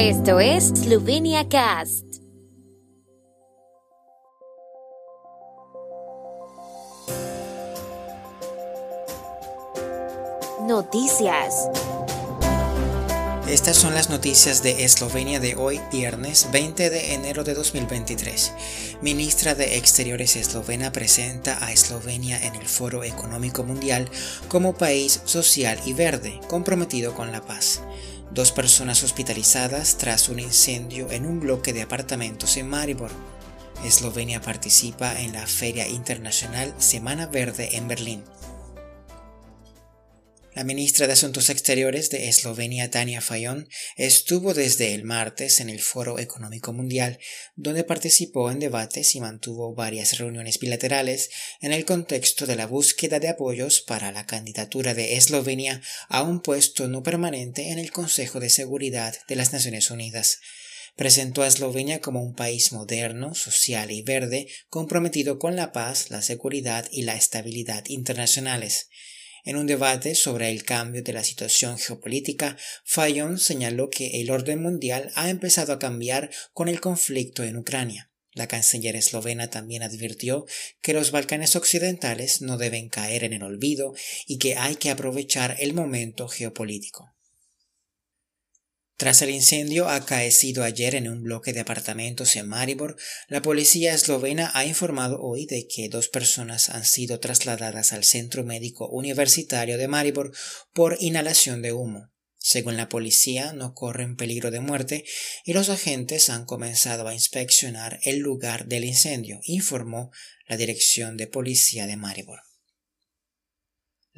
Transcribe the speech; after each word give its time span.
Esto 0.00 0.38
es 0.38 0.68
Slovenia 0.68 1.48
Cast. 1.48 2.04
Noticias. 10.60 11.68
Estas 13.48 13.76
son 13.76 13.94
las 13.94 14.08
noticias 14.08 14.62
de 14.62 14.84
Eslovenia 14.84 15.40
de 15.40 15.56
hoy, 15.56 15.80
viernes 15.90 16.46
20 16.52 16.90
de 16.90 17.14
enero 17.14 17.42
de 17.42 17.54
2023. 17.54 18.52
Ministra 19.02 19.56
de 19.56 19.78
Exteriores 19.78 20.36
eslovena 20.36 20.92
presenta 20.92 21.64
a 21.64 21.72
Eslovenia 21.72 22.38
en 22.46 22.54
el 22.54 22.68
Foro 22.68 23.02
Económico 23.02 23.64
Mundial 23.64 24.08
como 24.46 24.74
país 24.74 25.22
social 25.24 25.80
y 25.84 25.92
verde, 25.92 26.40
comprometido 26.46 27.14
con 27.14 27.32
la 27.32 27.40
paz. 27.40 27.82
Dos 28.30 28.52
personas 28.52 29.02
hospitalizadas 29.02 29.96
tras 29.96 30.28
un 30.28 30.38
incendio 30.38 31.10
en 31.10 31.24
un 31.24 31.40
bloque 31.40 31.72
de 31.72 31.82
apartamentos 31.82 32.56
en 32.56 32.68
Maribor. 32.68 33.10
Eslovenia 33.84 34.40
participa 34.40 35.20
en 35.20 35.32
la 35.32 35.46
Feria 35.46 35.88
Internacional 35.88 36.74
Semana 36.78 37.26
Verde 37.26 37.76
en 37.76 37.88
Berlín. 37.88 38.22
La 40.58 40.64
ministra 40.64 41.06
de 41.06 41.12
Asuntos 41.12 41.50
Exteriores 41.50 42.10
de 42.10 42.28
Eslovenia, 42.28 42.90
Tania 42.90 43.20
Fayon, 43.20 43.68
estuvo 43.96 44.54
desde 44.54 44.92
el 44.92 45.04
martes 45.04 45.60
en 45.60 45.70
el 45.70 45.78
Foro 45.78 46.18
Económico 46.18 46.72
Mundial, 46.72 47.20
donde 47.54 47.84
participó 47.84 48.50
en 48.50 48.58
debates 48.58 49.14
y 49.14 49.20
mantuvo 49.20 49.76
varias 49.76 50.18
reuniones 50.18 50.58
bilaterales 50.58 51.30
en 51.60 51.72
el 51.72 51.84
contexto 51.84 52.44
de 52.44 52.56
la 52.56 52.66
búsqueda 52.66 53.20
de 53.20 53.28
apoyos 53.28 53.80
para 53.82 54.10
la 54.10 54.26
candidatura 54.26 54.94
de 54.94 55.14
Eslovenia 55.14 55.80
a 56.08 56.22
un 56.22 56.40
puesto 56.40 56.88
no 56.88 57.04
permanente 57.04 57.70
en 57.70 57.78
el 57.78 57.92
Consejo 57.92 58.40
de 58.40 58.50
Seguridad 58.50 59.14
de 59.28 59.36
las 59.36 59.52
Naciones 59.52 59.92
Unidas 59.92 60.40
presentó 60.96 61.42
a 61.42 61.46
Eslovenia 61.46 62.00
como 62.00 62.20
un 62.24 62.34
país 62.34 62.72
moderno, 62.72 63.32
social 63.36 63.92
y 63.92 64.02
verde, 64.02 64.48
comprometido 64.68 65.38
con 65.38 65.54
la 65.54 65.70
paz, 65.70 66.10
la 66.10 66.22
seguridad 66.22 66.88
y 66.90 67.02
la 67.02 67.14
estabilidad 67.14 67.84
internacionales. 67.86 68.88
En 69.44 69.56
un 69.56 69.66
debate 69.66 70.14
sobre 70.14 70.50
el 70.50 70.64
cambio 70.64 71.02
de 71.02 71.12
la 71.12 71.24
situación 71.24 71.78
geopolítica, 71.78 72.56
Fayon 72.84 73.38
señaló 73.38 73.90
que 73.90 74.20
el 74.20 74.30
orden 74.30 74.62
mundial 74.62 75.10
ha 75.14 75.30
empezado 75.30 75.72
a 75.72 75.78
cambiar 75.78 76.30
con 76.52 76.68
el 76.68 76.80
conflicto 76.80 77.44
en 77.44 77.56
Ucrania. 77.56 78.10
La 78.32 78.46
canciller 78.46 78.94
eslovena 78.94 79.50
también 79.50 79.82
advirtió 79.82 80.46
que 80.80 80.92
los 80.92 81.10
Balcanes 81.10 81.56
occidentales 81.56 82.40
no 82.40 82.56
deben 82.56 82.88
caer 82.88 83.24
en 83.24 83.32
el 83.32 83.42
olvido 83.42 83.94
y 84.26 84.38
que 84.38 84.54
hay 84.56 84.76
que 84.76 84.90
aprovechar 84.90 85.56
el 85.58 85.74
momento 85.74 86.28
geopolítico. 86.28 87.17
Tras 88.98 89.22
el 89.22 89.30
incendio 89.30 89.88
acaecido 89.88 90.64
ayer 90.64 90.96
en 90.96 91.06
un 91.06 91.22
bloque 91.22 91.52
de 91.52 91.60
apartamentos 91.60 92.34
en 92.34 92.48
Maribor, 92.48 92.96
la 93.28 93.40
policía 93.40 93.94
eslovena 93.94 94.50
ha 94.54 94.64
informado 94.64 95.20
hoy 95.22 95.46
de 95.46 95.68
que 95.68 95.88
dos 95.88 96.08
personas 96.08 96.68
han 96.68 96.84
sido 96.84 97.20
trasladadas 97.20 97.92
al 97.92 98.02
Centro 98.02 98.42
Médico 98.42 98.88
Universitario 98.88 99.78
de 99.78 99.86
Maribor 99.86 100.32
por 100.72 100.96
inhalación 100.98 101.62
de 101.62 101.72
humo. 101.72 102.10
Según 102.38 102.76
la 102.76 102.88
policía, 102.88 103.52
no 103.52 103.72
corren 103.72 104.16
peligro 104.16 104.50
de 104.50 104.58
muerte 104.58 105.04
y 105.44 105.52
los 105.52 105.68
agentes 105.68 106.28
han 106.28 106.44
comenzado 106.44 107.06
a 107.06 107.14
inspeccionar 107.14 108.00
el 108.02 108.18
lugar 108.18 108.66
del 108.66 108.84
incendio, 108.84 109.38
informó 109.44 110.10
la 110.48 110.56
Dirección 110.56 111.16
de 111.16 111.28
Policía 111.28 111.86
de 111.86 111.96
Maribor. 111.96 112.47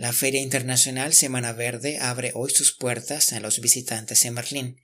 La 0.01 0.15
Feria 0.15 0.41
Internacional 0.41 1.12
Semana 1.12 1.53
Verde 1.53 1.98
abre 1.98 2.33
hoy 2.34 2.51
sus 2.51 2.75
puertas 2.75 3.34
a 3.34 3.41
los 3.41 3.61
visitantes 3.61 4.25
en 4.25 4.34
Berlín. 4.34 4.81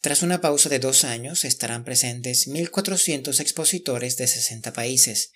Tras 0.00 0.24
una 0.24 0.40
pausa 0.40 0.68
de 0.68 0.80
dos 0.80 1.04
años 1.04 1.44
estarán 1.44 1.84
presentes 1.84 2.48
1.400 2.48 3.38
expositores 3.38 4.16
de 4.16 4.26
60 4.26 4.72
países. 4.72 5.30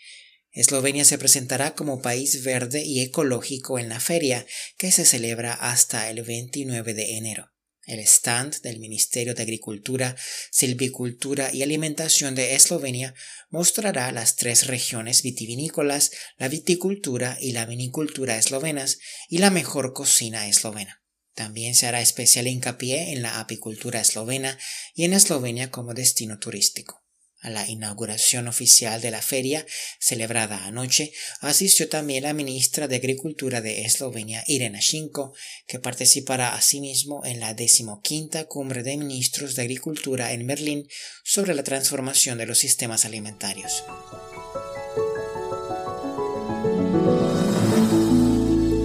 Eslovenia 0.50 1.04
se 1.04 1.16
presentará 1.16 1.76
como 1.76 2.02
país 2.02 2.42
verde 2.42 2.82
y 2.82 3.02
ecológico 3.02 3.78
en 3.78 3.88
la 3.88 4.00
feria, 4.00 4.44
que 4.76 4.90
se 4.90 5.04
celebra 5.04 5.54
hasta 5.54 6.10
el 6.10 6.24
29 6.24 6.92
de 6.92 7.16
enero. 7.16 7.52
El 7.84 8.00
stand 8.00 8.60
del 8.60 8.78
Ministerio 8.78 9.34
de 9.34 9.42
Agricultura, 9.42 10.16
Silvicultura 10.50 11.50
y 11.52 11.62
Alimentación 11.62 12.34
de 12.34 12.54
Eslovenia 12.54 13.14
mostrará 13.48 14.12
las 14.12 14.36
tres 14.36 14.66
regiones 14.66 15.22
vitivinícolas, 15.22 16.10
la 16.38 16.48
viticultura 16.48 17.38
y 17.40 17.52
la 17.52 17.66
vinicultura 17.66 18.36
eslovenas 18.36 18.98
y 19.28 19.38
la 19.38 19.50
mejor 19.50 19.92
cocina 19.92 20.46
eslovena. 20.46 21.00
También 21.34 21.74
se 21.74 21.86
hará 21.86 22.00
especial 22.00 22.46
hincapié 22.46 23.12
en 23.12 23.22
la 23.22 23.40
apicultura 23.40 24.00
eslovena 24.00 24.58
y 24.94 25.04
en 25.04 25.14
Eslovenia 25.14 25.70
como 25.70 25.94
destino 25.94 26.38
turístico. 26.38 26.99
A 27.40 27.48
la 27.50 27.68
inauguración 27.68 28.48
oficial 28.48 29.00
de 29.00 29.10
la 29.10 29.22
feria, 29.22 29.66
celebrada 29.98 30.66
anoche, 30.66 31.12
asistió 31.40 31.88
también 31.88 32.24
la 32.24 32.34
ministra 32.34 32.86
de 32.86 32.96
Agricultura 32.96 33.60
de 33.60 33.82
Eslovenia, 33.86 34.44
Irena 34.46 34.80
Shinko, 34.80 35.32
que 35.66 35.78
participará 35.78 36.54
asimismo 36.54 37.24
en 37.24 37.40
la 37.40 37.54
decimoquinta 37.54 38.44
cumbre 38.44 38.82
de 38.82 38.96
ministros 38.96 39.54
de 39.54 39.62
Agricultura 39.62 40.32
en 40.32 40.46
Berlín 40.46 40.88
sobre 41.24 41.54
la 41.54 41.62
transformación 41.62 42.38
de 42.38 42.46
los 42.46 42.58
sistemas 42.58 43.04
alimentarios. 43.04 43.84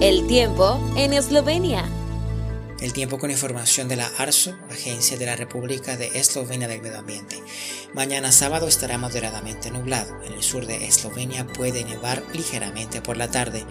El 0.02 0.28
tiempo 0.28 0.80
en 0.98 1.14
Eslovenia. 1.14 1.90
El 2.82 2.92
tiempo 2.92 3.18
con 3.18 3.32
información 3.32 3.88
de 3.88 3.96
la 3.96 4.12
ARSO, 4.18 4.54
Agencia 4.70 5.18
de 5.18 5.26
la 5.26 5.38
República 5.38 5.96
de 5.96 6.08
Eslovenia 6.20 6.68
del 6.68 6.82
Medio 6.82 7.00
Ambiente. 7.00 7.42
Mañana 7.94 8.34
sábado 8.34 8.68
estará 8.68 8.98
moderadamente 8.98 9.72
nublado. 9.72 10.22
En 10.24 10.34
el 10.34 10.44
sur 10.44 10.66
de 10.66 10.86
Eslovenia 10.86 11.48
puede 11.48 11.86
nevar 11.86 12.22
ligeramente 12.34 13.02
por 13.02 13.16
la 13.16 13.32
tarde. 13.32 13.66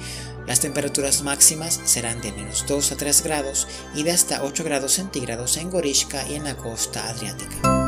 Las 0.47 0.61
temperaturas 0.61 1.23
máximas 1.23 1.81
serán 1.85 2.23
de 2.23 2.33
menos 2.33 2.65
2 2.67 2.93
a 2.93 2.97
3 2.97 3.23
grados 3.23 3.69
y 3.95 4.05
de 4.05 4.13
hasta 4.13 4.43
8 4.43 4.65
grados 4.65 4.93
centígrados 4.93 5.59
en 5.59 5.71
Gorishka 5.71 6.27
y 6.27 6.37
en 6.37 6.45
la 6.45 6.57
costa 6.57 7.07
adriática. 7.09 7.84